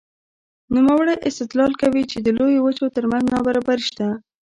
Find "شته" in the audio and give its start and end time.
3.89-4.07